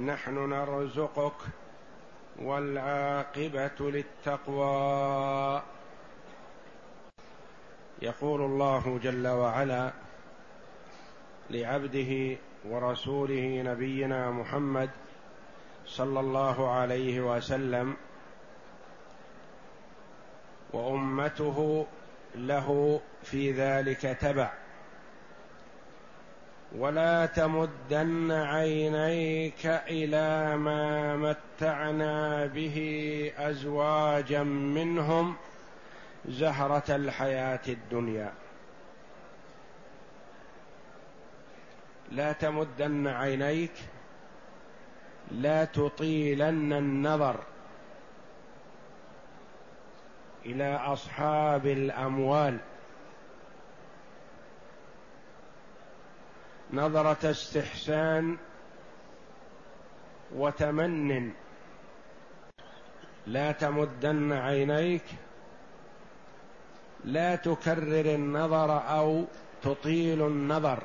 [0.00, 1.32] نحن نرزقك
[2.38, 5.62] والعاقبة للتقوى.
[8.02, 9.92] يقول الله جل وعلا
[11.50, 14.90] لعبده ورسوله نبينا محمد
[15.86, 17.96] صلى الله عليه وسلم
[20.72, 21.86] وأمته
[22.34, 24.65] له في ذلك تبع.
[26.78, 32.76] ولا تمدن عينيك إلى ما متعنا به
[33.38, 35.36] أزواجا منهم
[36.28, 38.32] زهرة الحياة الدنيا.
[42.12, 43.72] لا تمدن عينيك
[45.30, 47.40] لا تطيلن النظر
[50.46, 52.58] إلى أصحاب الأموال.
[56.72, 58.36] نظرة استحسان
[60.34, 61.32] وتمن.
[63.26, 65.04] لا تمدن عينيك
[67.04, 69.24] لا تكرر النظر أو
[69.62, 70.82] تطيل النظر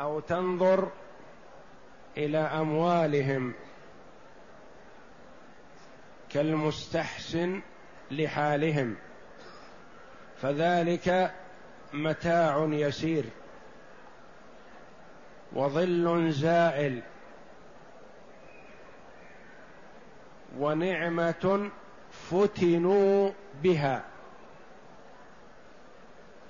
[0.00, 0.90] أو تنظر
[2.16, 3.54] إلى أموالهم
[6.28, 7.62] كالمستحسن
[8.10, 8.96] لحالهم.
[10.42, 11.34] فذلك
[11.92, 13.24] متاع يسير
[15.52, 17.02] وظل زائل
[20.58, 21.70] ونعمة
[22.10, 23.30] فتنوا
[23.62, 24.04] بها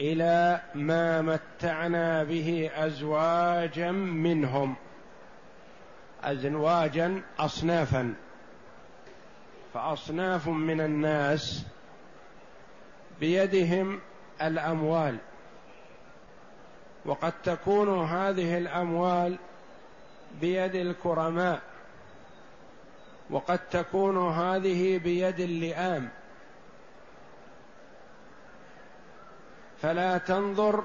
[0.00, 4.74] إلى ما متعنا به أزواجا منهم
[6.22, 8.14] ازواجا اصنافا.
[9.74, 11.66] فأصناف من الناس
[13.20, 14.00] بيدهم
[14.42, 15.18] الأموال.
[17.04, 19.38] وقد تكون هذه الأموال
[20.40, 21.60] بيد الكرماء
[23.30, 26.08] وقد تكون هذه بيد اللئام.
[29.82, 30.84] فلا تنظر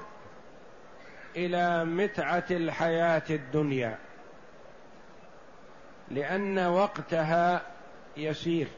[1.36, 3.98] إلى متعة الحياة الدنيا
[6.10, 7.62] لأن وقتها
[8.16, 8.68] يسير.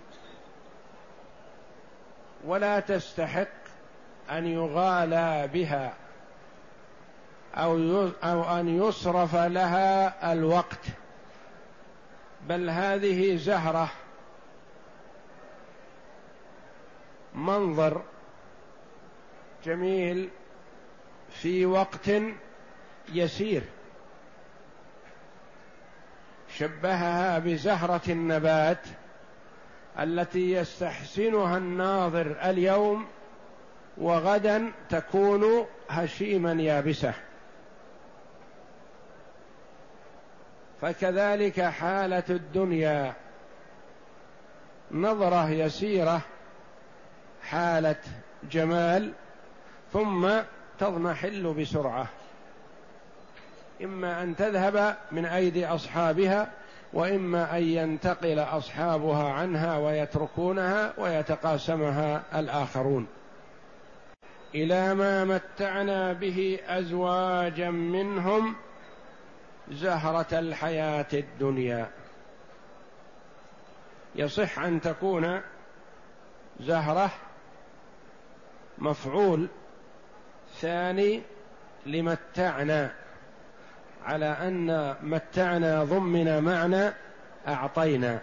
[2.44, 3.63] ولا تستحق
[4.30, 5.94] أن يغالى بها
[7.54, 7.76] أو
[8.22, 10.86] أو أن يصرف لها الوقت.
[12.48, 13.90] بل هذه زهرة
[17.34, 18.02] منظر
[19.64, 20.28] جميل
[21.30, 22.10] في وقت
[23.12, 23.62] يسير.
[26.58, 28.86] شبهها بزهرة النبات
[29.98, 33.06] التي يستحسنها الناظر اليوم
[33.96, 37.14] وغدا تكون هشيما يابسة.
[40.80, 43.12] فكذلك حالة الدنيا.
[44.90, 46.20] نظرة يسيرة
[47.42, 47.96] حالة
[48.50, 49.12] جمال
[49.92, 50.30] ثم
[50.78, 52.06] تضمحل بسرعة.
[53.82, 56.50] إما أن تذهب من أيدي أصحابها
[56.92, 63.06] وإما أن ينتقل أصحابها عنها ويتركونها ويتقاسمها الآخرون.
[64.54, 68.56] إلى ما متعنا به أزواجا منهم
[69.70, 71.90] زهرة الحياة الدنيا.
[74.14, 75.40] يصح أن تكون
[76.60, 77.10] زهرة
[78.78, 79.48] مفعول
[80.60, 81.22] ثاني
[81.86, 82.94] لمتعنا
[84.04, 86.92] على أن متعنا ضمن معنى
[87.48, 88.20] أعطينا.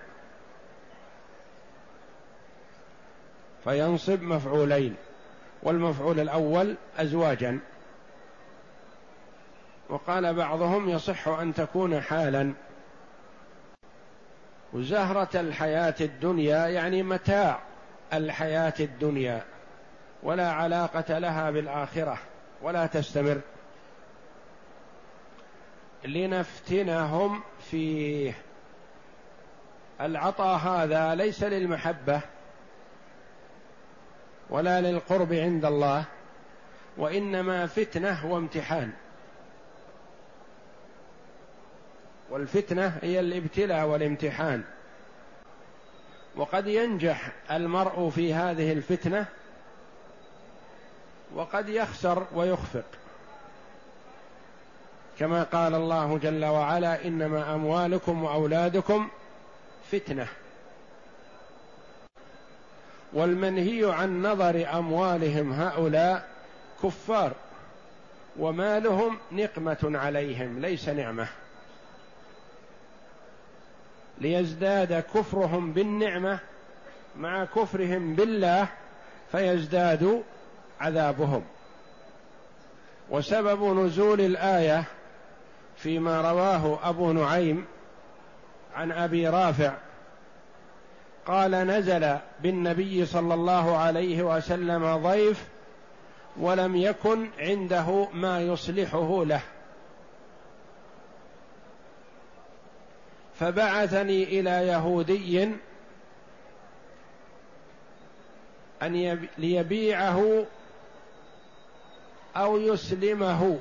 [3.63, 4.95] فينصب مفعولين.
[5.63, 7.59] والمفعول الأول ازواجا.
[9.89, 12.53] وقال بعضهم يصح أن تكون حالا.
[14.73, 17.59] وزهرة الحياة الدنيا يعني متاع
[18.13, 19.43] الحياة الدنيا.
[20.23, 22.17] ولا علاقة لها بالآخرة
[22.61, 23.41] ولا تستمر.
[26.05, 27.41] لنفتنهم
[27.71, 28.33] فيه.
[30.01, 32.21] العطاء هذا ليس للمحبة.
[34.51, 36.03] ولا للقرب عند الله
[36.97, 38.91] وإنما فتنة وامتحان.
[42.29, 44.63] والفتنة هي الابتلاء والامتحان.
[46.35, 49.25] وقد ينجح المرء في هذه الفتنة
[51.35, 52.85] وقد يخسر ويخفق.
[55.19, 59.09] كما قال الله جل وعلا إنما أموالكم وأولادكم
[59.91, 60.27] فتنة.
[63.13, 66.27] والمنهي عن نظر أموالهم هؤلاء
[66.83, 67.31] كفار
[68.39, 71.27] ومالهم نقمة عليهم ليس نعمة.
[74.17, 76.39] ليزداد كفرهم بالنعمة
[77.17, 78.67] مع كفرهم بالله
[79.31, 80.23] فيزداد
[80.81, 81.43] عذابهم.
[83.09, 84.83] وسبب نزول الآية
[85.77, 87.65] فيما رواه أبو نعيم
[88.75, 89.73] عن أبي رافع
[91.25, 95.45] قال نزل بالنبي صلى الله عليه وسلم ضيف
[96.37, 99.41] ولم يكن عنده ما يصلحه له.
[103.39, 105.49] فبعثني إلى يهودي
[108.81, 110.45] أن ليبيعه
[112.35, 113.59] أو يسلمه.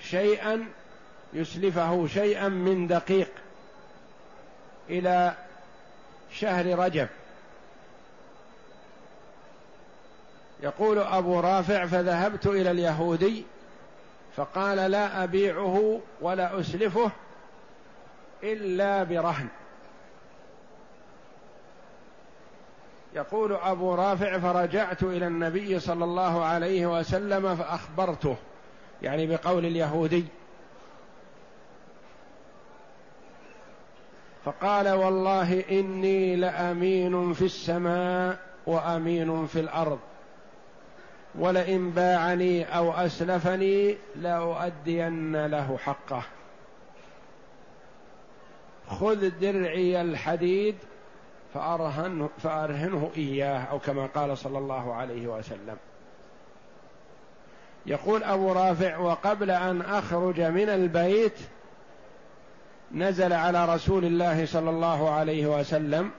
[0.00, 0.64] شيئا
[1.32, 3.30] يسلفه شيئا من دقيق.
[4.90, 5.34] إلى
[6.32, 7.08] شهر رجب.
[10.62, 13.44] يقول أبو رافع فذهبت إلى اليهودي
[14.36, 17.10] فقال لا أبيعه ولا أسلفه
[18.42, 19.48] إلا برهن.
[23.14, 28.36] يقول أبو رافع فرجعت إلى النبي صلى الله عليه وسلم فأخبرته
[29.02, 30.24] يعني بقول اليهودي
[34.46, 39.98] فقال والله إني لأمين في السماء وأمين في الأرض.
[41.38, 46.22] ولئن باعني أو أسلفني لأؤدين له حقه.
[48.88, 50.74] خذ درعي الحديد
[51.54, 55.76] فأرهنه, فأرهنه إياه أو كما قال صلى الله عليه وسلم.
[57.86, 61.38] يقول أبو رافع وقبل أن أخرج من البيت
[62.92, 66.10] نزل على رسول الله صلى الله عليه وسلم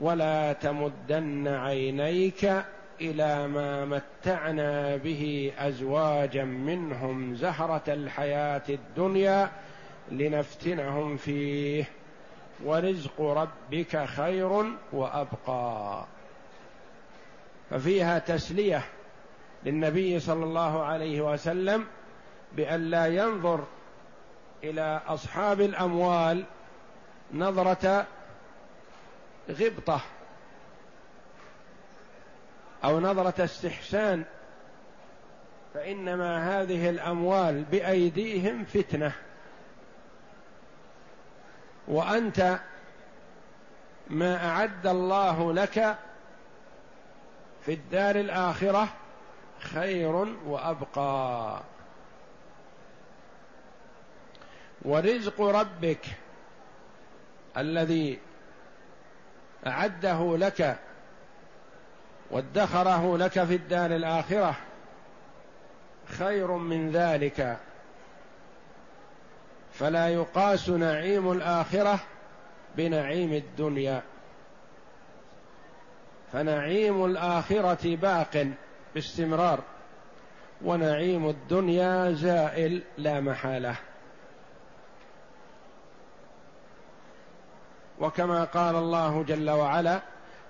[0.00, 2.52] ولا تمدن عينيك
[3.00, 9.50] إلى ما متعنا به أزواجا منهم زهرة الحياة الدنيا
[10.10, 11.84] لنفتنهم فيه.
[12.64, 16.04] ورزق ربك خير وأبقى.
[17.70, 18.82] ففيها تسلية
[19.64, 21.84] للنبي صلى الله عليه وسلم
[22.56, 23.64] بأن لا ينظر
[24.64, 26.44] إلى أصحاب الأموال
[27.34, 28.06] نظرة
[29.50, 30.00] غبطة
[32.84, 34.24] أو نظرة استحسان
[35.74, 39.12] فإنما هذه الأموال بأيديهم فتنة.
[41.88, 42.60] وأنت
[44.10, 45.96] ما أعد الله لك
[47.62, 48.88] في الدار الآخرة
[49.60, 50.14] خير
[50.46, 51.60] وأبقى.
[54.82, 56.06] ورزق ربك
[57.56, 58.18] الذي
[59.66, 60.78] أعده لك
[62.30, 64.56] وادخره لك في الدار الآخرة
[66.18, 67.56] خير من ذلك.
[69.72, 72.00] فلا يقاس نعيم الآخرة
[72.76, 74.02] بنعيم الدنيا.
[76.32, 78.46] فنعيم الآخرة باق
[78.94, 79.60] باستمرار
[80.64, 83.76] ونعيم الدنيا زائل لا محالة.
[88.00, 90.00] وكما قال الله جل وعلا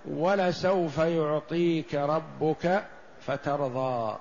[0.08, 2.84] ولسوف يعطيك ربك
[3.20, 4.18] فترضى.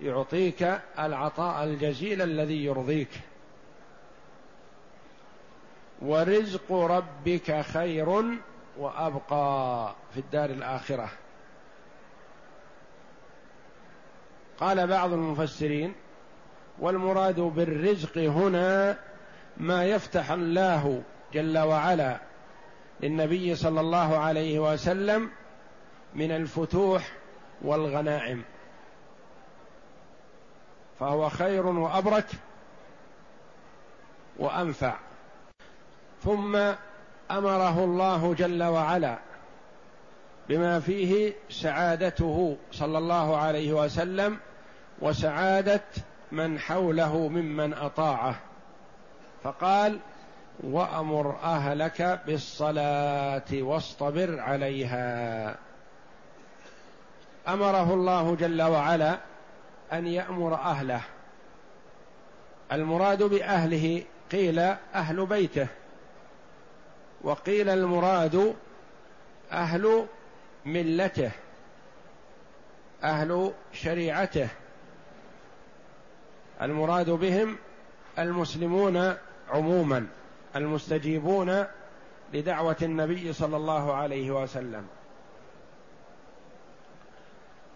[0.00, 3.10] يعطيك العطاء الجزيل الذي يرضيك.
[6.02, 8.24] ورزق ربك خير
[8.78, 11.10] وأبقى في الدار الآخرة.
[14.60, 15.94] قال بعض المفسرين
[16.78, 18.98] والمراد بالرزق هنا
[19.56, 21.02] ما يفتح الله
[21.34, 22.18] جل وعلا
[23.00, 25.30] للنبي صلى الله عليه وسلم
[26.14, 27.12] من الفتوح
[27.62, 28.42] والغنائم.
[31.00, 32.26] فهو خير وأبرك
[34.38, 34.96] وأنفع.
[36.22, 36.56] ثم
[37.30, 39.18] أمره الله جل وعلا
[40.48, 44.38] بما فيه سعادته صلى الله عليه وسلم
[45.00, 45.84] وسعادة
[46.32, 48.40] من حوله ممن أطاعه.
[49.44, 49.98] فقال
[50.62, 55.56] وأمر أهلك بالصلاة واصطبر عليها.
[57.48, 59.18] أمره الله جل وعلا
[59.92, 61.00] أن يأمر أهله.
[62.72, 64.58] المراد بأهله قيل
[64.94, 65.66] أهل بيته.
[67.22, 68.54] وقيل المراد
[69.52, 70.06] أهل
[70.66, 71.30] ملته.
[73.04, 74.48] أهل شريعته.
[76.62, 77.56] المراد بهم
[78.18, 79.14] المسلمون
[79.50, 80.06] عموما.
[80.56, 81.64] المستجيبون
[82.32, 84.86] لدعوة النبي صلى الله عليه وسلم.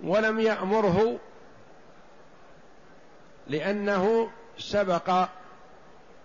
[0.05, 1.19] ولم يأمره
[3.47, 5.29] لأنه سبق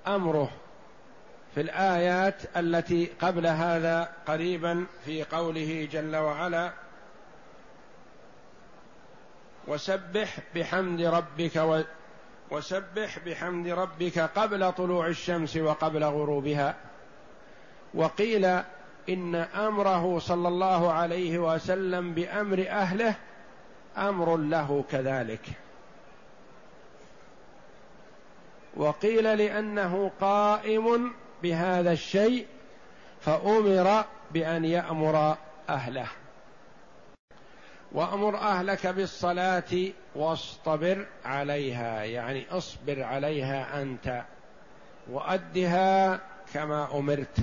[0.08, 0.52] أمره
[1.56, 6.72] في الآيات التي قبل هذا قريبا في قوله جل وعلا
[9.68, 11.58] وسبح بحمد ربك
[12.52, 16.76] وسبح بحمد ربك قبل طلوع الشمس وقبل غروبها.
[17.94, 18.46] وقيل
[19.10, 23.16] إن أمره صلى الله عليه وسلم بأمر أهله
[23.98, 25.46] أمر له كذلك.
[28.78, 32.48] وقيل لأنه قائم بهذا الشيء
[33.22, 35.38] فأمر بأن يأمر
[35.70, 36.08] أهله.
[37.94, 44.24] وأمر أهلك بالصلاة واصطبر عليها يعني اصبر عليها أنت
[45.12, 46.20] وأدها
[46.54, 47.38] كما أمرت.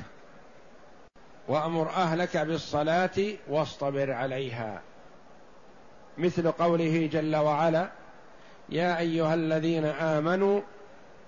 [1.49, 4.83] وأمر أهلك بالصلاة واصطبر عليها.
[6.19, 7.91] مثل قوله جل وعلا
[8.69, 10.61] يا أيها الذين آمنوا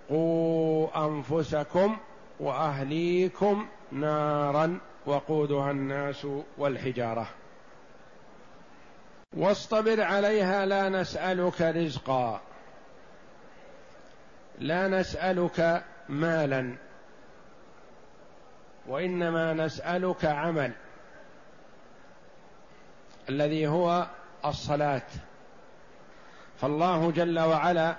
[0.08, 1.96] قوا أنفسكم
[2.40, 6.26] وأهليكم نارا وقودها الناس
[6.58, 7.28] والحجارة.
[9.34, 12.40] واصطبر عليها لا نسألك رزقا.
[14.58, 16.74] لا نسألك مالا.
[18.86, 20.72] وإنما نسألك عمل.
[23.28, 24.06] الذي هو
[24.44, 25.06] الصلاة.
[26.60, 27.96] فالله جل وعلا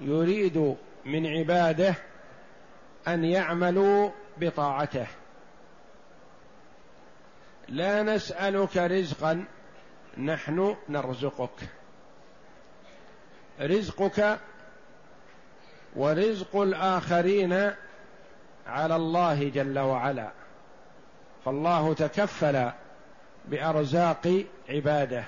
[0.00, 1.94] يريد من عباده
[3.08, 5.06] أن يعملوا بطاعته.
[7.68, 9.44] لا نسألك رزقا
[10.18, 11.68] نحن نرزقك.
[13.60, 14.38] رزقك
[15.96, 17.72] ورزق الآخرين
[18.66, 20.30] على الله جل وعلا.
[21.44, 22.70] فالله تكفل
[23.44, 25.24] بأرزاق عباده.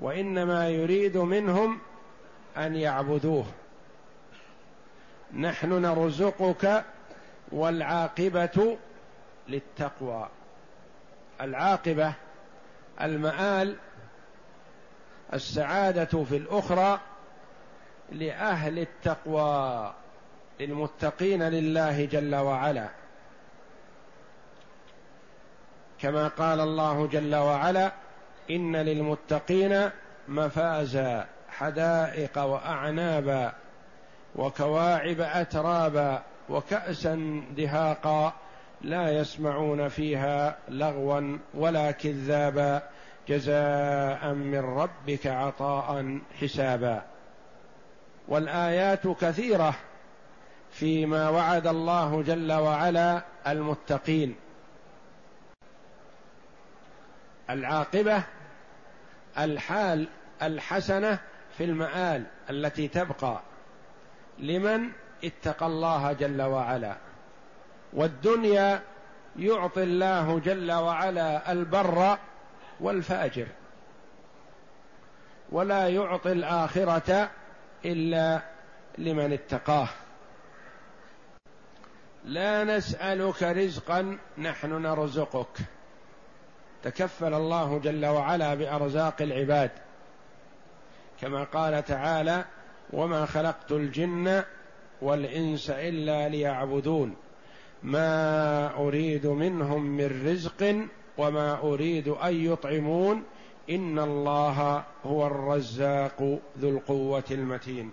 [0.00, 1.78] وإنما يريد منهم
[2.56, 3.46] أن يعبدوه.
[5.34, 6.84] نحن نرزقك
[7.52, 8.78] والعاقبة
[9.48, 10.28] للتقوى.
[11.40, 12.12] العاقبة
[13.02, 13.76] المآل
[15.32, 17.00] السعادة في الأخرى
[18.12, 19.94] لأهل التقوى
[20.60, 22.88] للمتقين لله جل وعلا.
[26.00, 27.92] كما قال الله جل وعلا
[28.50, 29.90] إن للمتقين
[30.28, 33.52] مفازا حدائق وأعنابا
[34.36, 38.32] وكواعب أترابا وكأسا دهاقا.
[38.82, 42.82] لا يسمعون فيها لغوا ولا كذابا
[43.28, 47.02] جزاء من ربك عطاء حسابا.
[48.28, 49.74] والآيات كثيرة
[50.70, 54.36] فيما وعد الله جل وعلا المتقين.
[57.50, 58.22] العاقبة
[59.38, 60.08] الحال
[60.42, 61.18] الحسنة
[61.58, 63.40] في المآل التي تبقى
[64.38, 64.88] لمن
[65.24, 66.96] اتقى الله جل وعلا.
[67.92, 68.82] والدنيا
[69.36, 72.18] يعطي الله جل وعلا البر
[72.80, 73.46] والفاجر.
[75.52, 77.30] ولا يعطي الآخرة
[77.84, 78.40] إلا
[78.98, 79.88] لمن اتقاه.
[82.24, 85.58] لا نسألك رزقا نحن نرزقك.
[86.82, 89.70] تكفل الله جل وعلا بأرزاق العباد.
[91.20, 92.44] كما قال تعالى
[92.92, 94.42] وما خلقت الجن
[95.02, 97.16] والإنس إلا ليعبدون
[97.82, 100.86] ما أريد منهم من رزق
[101.18, 103.22] وما أريد أن يطعمون
[103.70, 107.90] إن الله هو الرزاق ذو القوة المتين.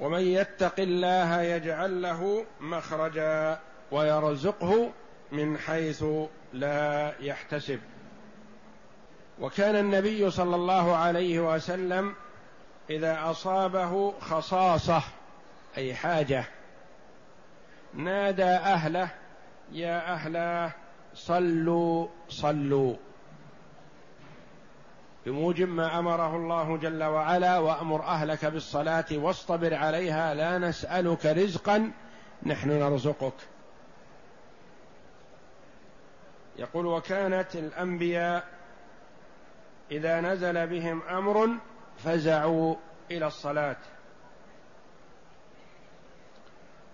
[0.00, 3.58] ومن يتق الله يجعل له مخرجا
[3.92, 4.90] ويرزقه
[5.32, 6.04] من حيث
[6.52, 7.80] لا يحتسب.
[9.40, 12.14] وكان النبي صلى الله عليه وسلم
[12.90, 15.02] إذا أصابه خصاصة
[15.76, 16.44] أي حاجة
[17.96, 19.08] نادى أهله
[19.72, 20.72] يا أهله
[21.14, 22.96] صلوا صلوا.
[25.26, 31.92] بموجب ما أمره الله جل وعلا وأمر أهلك بالصلاة واصطبر عليها لا نسألك رزقا
[32.42, 33.34] نحن نرزقك.
[36.58, 38.44] يقول وكانت الأنبياء
[39.90, 41.48] إذا نزل بهم أمر
[41.98, 42.74] فزعوا
[43.10, 43.76] إلى الصلاة.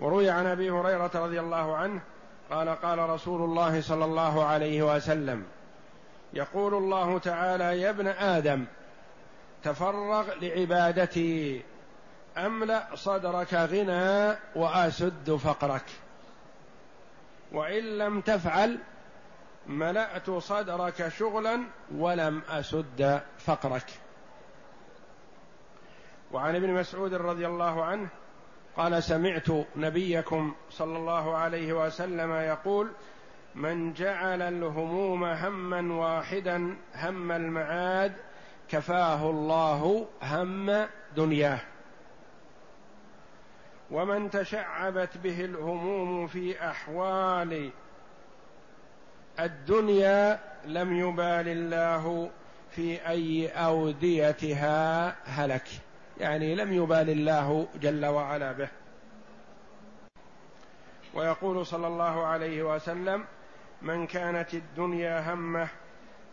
[0.00, 2.00] وروي عن أبي هريرة رضي الله عنه
[2.50, 5.44] قال قال رسول الله صلى الله عليه وسلم
[6.32, 8.64] يقول الله تعالى يا ابن آدم
[9.62, 11.62] تفرغ لعبادتي
[12.36, 15.84] أملأ صدرك غنى وأسد فقرك
[17.52, 18.78] وإن لم تفعل
[19.66, 21.62] ملأت صدرك شغلا
[21.96, 23.86] ولم أسد فقرك.
[26.32, 28.08] وعن ابن مسعود رضي الله عنه
[28.76, 32.90] قال سمعت نبيكم صلى الله عليه وسلم يقول
[33.54, 38.12] من جعل الهموم هما واحدا هم المعاد
[38.68, 40.86] كفاه الله هم
[41.16, 41.60] دنياه.
[43.90, 47.70] ومن تشعبت به الهموم في أحوال
[49.40, 52.30] الدنيا لم يبال الله
[52.70, 55.68] في أي أوديتها هلك.
[56.20, 58.68] يعني لم يبال الله جل وعلا به.
[61.14, 63.24] ويقول صلى الله عليه وسلم
[63.82, 65.68] من كانت الدنيا همه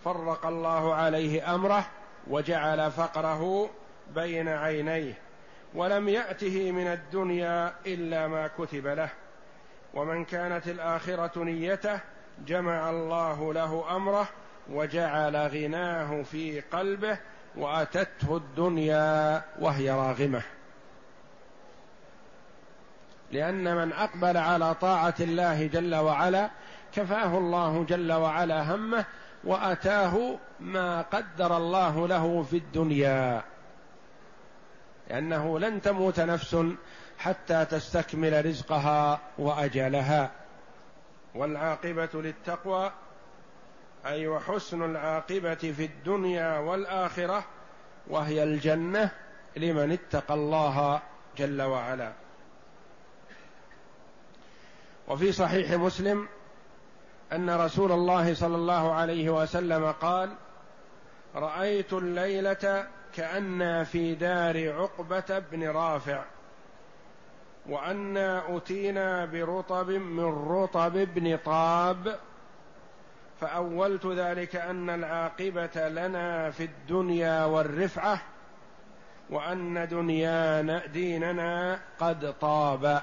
[0.04, 1.86] فرق الله عليه أمره
[2.28, 3.70] وجعل فقره
[4.16, 5.14] بين عينيه
[5.74, 9.10] ولم يأته من الدنيا إلا ما كتب له.
[9.94, 12.00] ومن كانت الآخرة نيته
[12.46, 14.28] جمع الله له أمره
[14.70, 17.18] وجعل غناه في قلبه
[17.60, 20.42] واتته الدنيا وهي راغمة.
[23.32, 26.50] لأن من أقبل على طاعة الله جل وعلا
[26.94, 29.06] كفاه الله جل وعلا همه
[29.44, 33.44] وأتاه ما قدر الله له في الدنيا.
[35.10, 36.58] لأنه لن تموت نفس
[37.18, 40.32] حتى تستكمل رزقها وأجلها.
[41.36, 42.92] والعاقبة للتقوى
[44.06, 47.44] أي وحسن العاقبة في الدنيا والآخرة
[48.08, 49.12] وهي الجنة
[49.58, 51.02] لمن اتقى الله
[51.38, 52.14] جل وعلا.
[55.08, 56.28] وفي صحيح مسلم
[57.34, 60.36] أن رسول الله صلى الله عليه وسلم قال
[61.36, 66.24] رأيت الليلة كانا في دار عقبة بن رافع
[67.70, 72.20] وانا أتينا برطب من رطب بن طاب
[73.42, 78.22] فأولت ذلك أن العاقبة لنا في الدنيا والرفعة
[79.30, 83.02] وأن دنيانا ديننا قد طاب.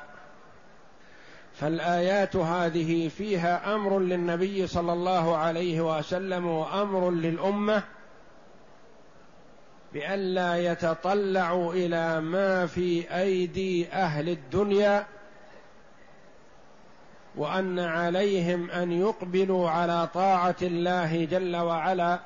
[1.55, 7.83] فالآيات هذه فيها أمر للنبي صلى الله عليه وسلم وأمر للأمة
[9.92, 15.07] بألا يتطلعوا إلى ما في أيدي أهل الدنيا
[17.37, 22.18] وأن عليهم أن يقبلوا على طاعة الله جل وعلا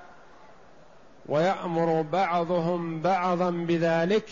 [1.26, 4.30] ويأمر بعضهم بعضا بذلك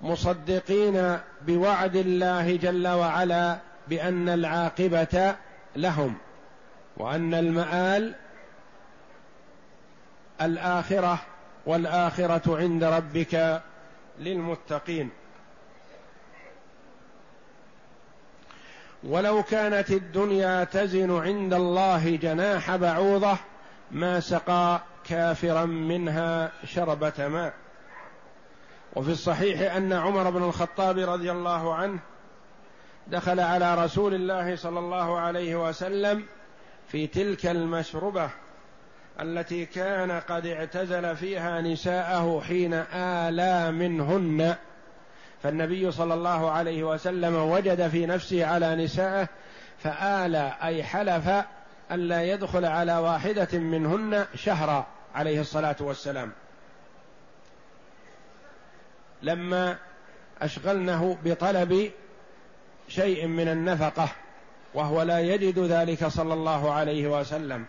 [0.00, 5.34] مصدقين بوعد الله جل وعلا بأن العاقبة
[5.76, 6.14] لهم
[6.96, 8.14] وأن المآل
[10.42, 11.18] الآخرة
[11.66, 13.62] والآخرة عند ربك
[14.18, 15.10] للمتقين
[19.04, 23.36] ولو كانت الدنيا تزن عند الله جناح بعوضة
[23.90, 27.54] ما سقى كافرا منها شربة ماء.
[28.96, 31.98] وفي الصحيح أن عمر بن الخطاب رضي الله عنه
[33.06, 36.24] دخل على رسول الله صلى الله عليه وسلم
[36.88, 38.30] في تلك المشربة
[39.20, 44.54] التي كان قد اعتزل فيها نساءه حين آلى منهن.
[45.42, 49.28] فالنبي صلى الله عليه وسلم وجد في نفسه على نسائه
[49.78, 51.44] فآلى أي حلف
[51.92, 56.32] ألا يدخل على واحدة منهن شهرا عليه الصلاة والسلام.
[59.22, 59.78] لما
[60.42, 61.90] أشغلنه بطلب
[62.88, 64.08] شيء من النفقة
[64.74, 67.66] وهو لا يجد ذلك صلى الله عليه وسلم.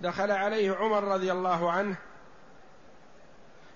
[0.00, 1.96] دخل عليه عمر رضي الله عنه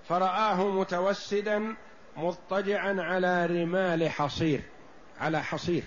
[0.08, 1.74] فرآه متوسدا
[2.16, 4.60] مضطجعا على رمال حصير
[5.20, 5.84] على حصير.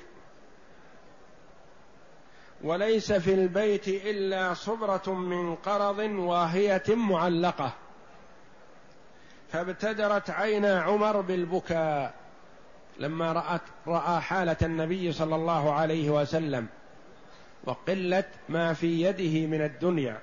[2.63, 7.73] وليس في البيت إلا صبرة من قرض واهية معلقة.
[9.51, 12.13] فابتدرت عينا عمر بالبكاء
[12.99, 16.67] لما رأت رأى حالة النبي صلى الله عليه وسلم
[17.63, 20.21] وقلة ما في يده من الدنيا.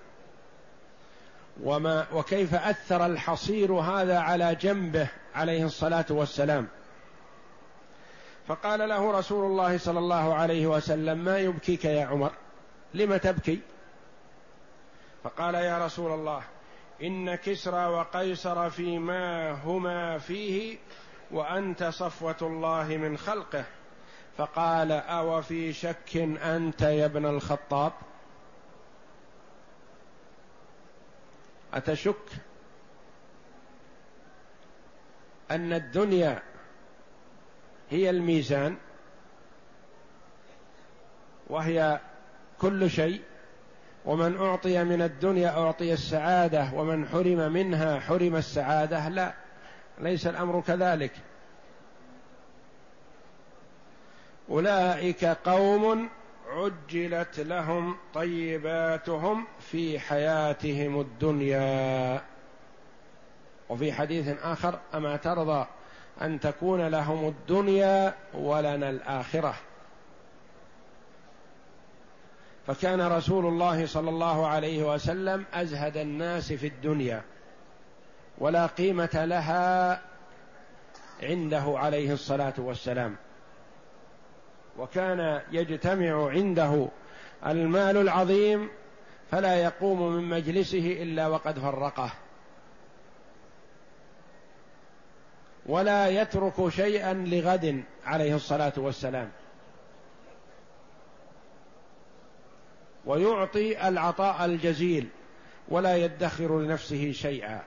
[1.64, 6.68] وما وكيف أثر الحصير هذا على جنبه عليه الصلاة والسلام.
[8.48, 12.32] فقال له رسول الله صلى الله عليه وسلم ما يبكيك يا عمر؟
[12.94, 13.60] لم تبكي؟
[15.24, 16.42] فقال يا رسول الله
[17.02, 20.78] إن كسرى وقيصر فيما هما فيه
[21.30, 23.64] وأنت صفوة الله من خلقه.
[24.38, 27.92] فقال أو في شك أنت يا ابن الخطاب؟
[31.74, 32.16] أتشك
[35.50, 36.42] أن الدنيا
[37.90, 38.76] هي الميزان
[41.46, 42.00] وهي
[42.60, 43.22] كل شيء
[44.04, 49.08] ومن أعطي من الدنيا أعطي السعادة ومن حرم منها حرم السعادة.
[49.08, 49.34] لا
[49.98, 51.12] ليس الأمر كذلك.
[54.50, 56.08] أولئك قوم
[56.50, 62.22] عجلت لهم طيباتهم في حياتهم الدنيا.
[63.68, 65.66] وفي حديث آخر أما ترضى
[66.22, 69.54] أن تكون لهم الدنيا ولنا الآخرة.
[72.66, 77.22] فكان رسول الله صلى الله عليه وسلم أزهد الناس في الدنيا
[78.38, 80.00] ولا قيمة لها
[81.22, 83.16] عنده عليه الصلاة والسلام.
[84.78, 86.88] وكان يجتمع عنده
[87.46, 88.68] المال العظيم
[89.30, 92.10] فلا يقوم من مجلسه إلا وقد فرقه.
[95.66, 99.30] ولا يترك شيئا لغد عليه الصلاة والسلام.
[103.06, 105.08] ويعطي العطاء الجزيل
[105.68, 107.62] ولا يدخر لنفسه شيئا.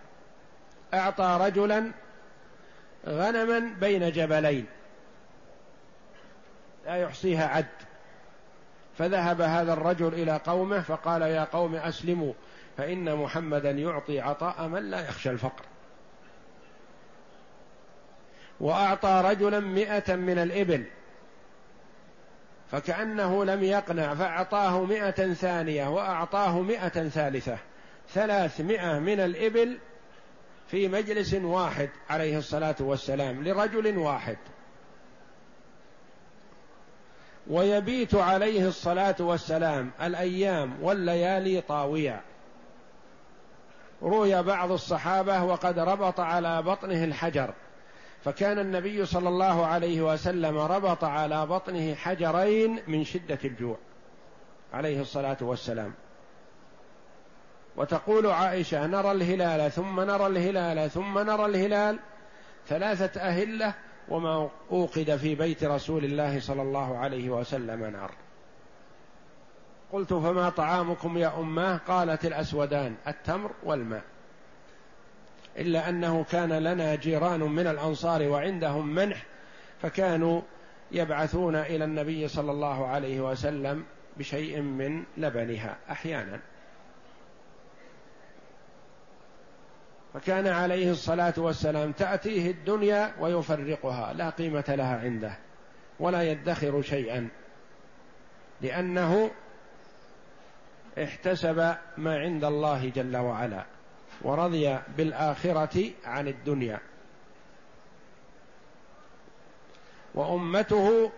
[0.94, 1.92] أعطى رجلا
[3.08, 4.66] غنما بين جبلين.
[6.86, 7.66] لا يحصيها عد.
[8.98, 12.34] فذهب هذا الرجل إلى قومه فقال يا قوم أسلموا
[12.78, 15.64] فإن محمدا يعطي عطاء من لا يخشى الفقر.
[18.60, 20.86] وأعطى رجلا مائه من الإبل
[22.72, 27.58] فكأنه لم يقنع فأعطاه مئة ثانية وأعطاه مئة ثالثة.
[28.10, 29.78] ثلاثمائة من الإبل
[30.68, 34.38] في مجلس واحد عليه الصلاة والسلام لرجل واحد.
[37.48, 42.22] ويبيت عليه الصلاة والسلام الأيام والليالي طاوية
[44.02, 47.54] روي بعض الصحابة وقد ربط على بطنه الحجر
[48.24, 53.78] فكان النبي صلى الله عليه وسلم ربط على بطنه حجرين من شدة الجوع
[54.74, 55.94] عليه الصلاة والسلام.
[57.78, 62.00] وتقول عائشة نرى الهلال ثم نرى الهلال ثم نرى الهلال
[62.68, 63.74] ثلاثة أهلة
[64.10, 68.12] وما أوقد في بيت رسول الله صلى الله عليه وسلم نار.
[69.92, 74.04] قلت فما طعامكم يا أماه؟ قالت الأسودان التمر والماء.
[75.58, 79.26] إلا أنه كان لنا جيران من الأنصار وعندهم منح
[79.82, 80.42] فكانوا
[80.92, 83.84] يبعثون إلى النبي صلى الله عليه وسلم
[84.18, 86.40] بشيء من لبنها أحيانا.
[90.14, 95.38] فكان عليه الصلاة والسلام تأتيه الدنيا ويفرقها لا قيمة لها عنده
[96.00, 97.30] ولا يدخر شيئا
[98.62, 99.32] لأنه
[101.04, 103.66] احتسب ما عند الله جل وعلا
[104.22, 106.80] ورضي بالآخرة عن الدنيا.
[110.16, 111.12] وأمته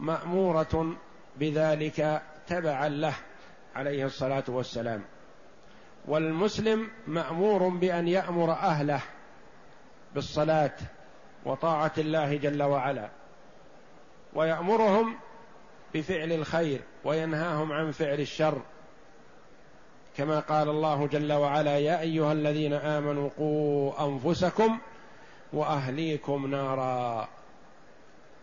[0.00, 0.96] مأمورة
[1.36, 3.14] بذلك تبعا له
[3.74, 5.02] عليه الصلاة والسلام.
[6.06, 9.00] والمسلم مأمور بأن يأمر أهله
[10.14, 10.76] بالصلاة
[11.44, 13.08] وطاعة الله جل وعلا
[14.34, 15.16] ويأمرهم
[15.94, 18.58] بفعل الخير وينهاهم عن فعل الشر.
[20.16, 24.78] كما قال الله جل وعلا يا أيها الذين آمنوا قوا أنفسكم
[25.52, 27.28] وأهليكم نارا.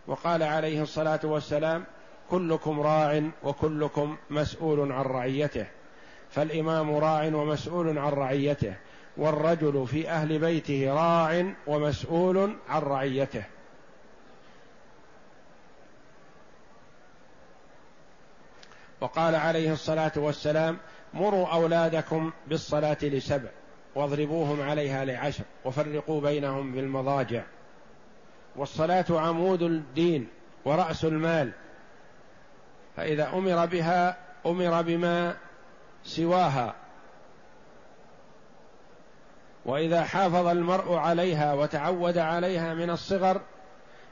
[0.08, 1.86] وقال عليه الصلاة والسلام
[2.30, 5.68] كلكم راع وكلكم مسؤول عن رعيته.
[6.34, 8.74] فالإمام راع ومسؤول عن رعيته
[9.18, 13.44] والرجل في أهل بيته راع ومسؤول عن رعيته.
[19.02, 20.78] وقال عليه الصلاة والسلام
[21.14, 23.50] مروا أولادكم بالصلاة لسبع
[23.96, 27.44] واضربوهم عليها لعشر وفرقوا بينهم بالمضاجع
[28.56, 30.28] والصلاة عمود الدين
[30.66, 31.52] ورأس المال
[32.98, 35.36] فإذا أمر بها أمر بما
[36.04, 36.74] سواها.
[39.66, 43.42] وإذا حافظ المرء عليها وتعود عليها من الصغر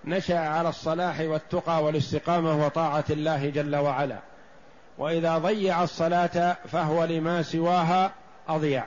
[0.05, 4.19] نشأ على الصلاح والتقى والاستقامة وطاعة الله جل وعلا.
[4.97, 8.11] وإذا ضيع الصلاة فهو لما سواها
[8.47, 8.85] أضيع.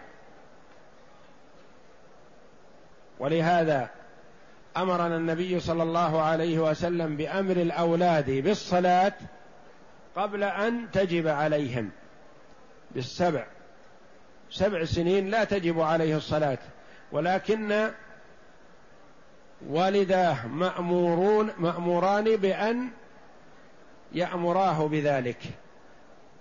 [3.18, 3.88] ولهذا
[4.76, 9.12] أمرنا النبي صلى الله عليه وسلم بأمر الأولاد بالصلاة
[10.16, 11.90] قبل أن تجب عليهم.
[12.94, 13.46] بالسبع.
[14.50, 16.58] سبع سنين لا تجب عليه الصلاة
[17.12, 17.90] ولكن
[19.68, 22.88] والداه مأمورون مأموران بأن
[24.12, 25.38] يأمراه بذلك.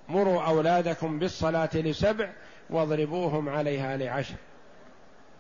[0.10, 2.30] مروا أولادكم بالصلاة لسبع
[2.70, 4.36] واضربوهم عليها لعشر.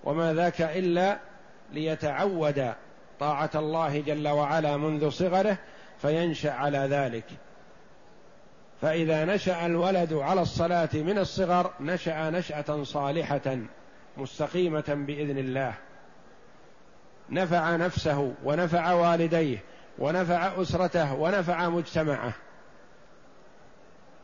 [0.03, 1.19] وما ذاك إلا
[1.71, 2.73] ليتعود
[3.19, 5.57] طاعة الله جل وعلا منذ صغره
[6.01, 7.25] فينشأ على ذلك.
[8.83, 13.57] فإذا نشأ الولد على الصلاة من الصغر نشأ نشأة صالحة
[14.17, 15.73] مستقيمة بإذن الله.
[17.29, 19.57] نفع نفسه ونفع والديه
[19.99, 22.33] ونفع أسرته ونفع مجتمعه.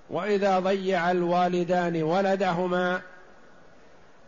[0.10, 3.02] وإذا ضيع الوالدان ولدهما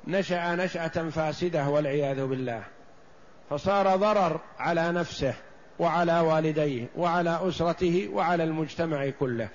[0.07, 2.63] نشأ نشأة فاسدة والعياذ بالله.
[3.49, 5.33] فصار ضرر على نفسه
[5.79, 9.49] وعلى والديه وعلى أسرته وعلى المجتمع كله.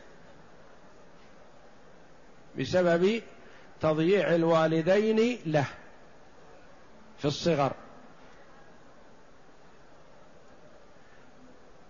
[2.59, 3.23] بسبب
[3.81, 5.67] تضييع الوالدين له
[7.19, 7.73] في الصغر.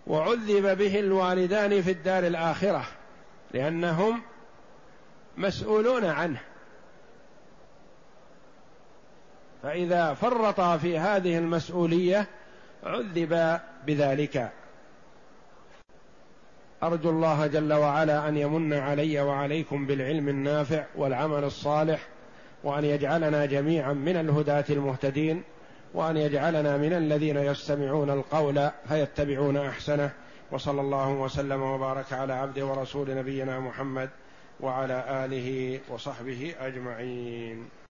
[0.07, 2.87] وعذب به الوالدان في الدار الآخرة
[3.51, 4.23] لأنهم
[5.37, 6.41] مسؤولون عنه.
[9.63, 12.27] فإذا فرط في هذه المسؤولية
[12.85, 14.53] عذب بذلك.
[16.83, 22.01] أرجو الله جل وعلا أن يمن علي وعليكم بالعلم النافع والعمل الصالح
[22.65, 25.43] وأن يجعلنا جميعا من الهداة المهتدين
[25.95, 30.11] وأن يجعلنا من الذين يستمعون القول فيتبعون أحسنه.
[30.53, 34.11] وصلى الله وسلم وبارك على عبده ورسول نبينا محمد
[34.61, 37.69] وعلى آله وصحبه أجمعين.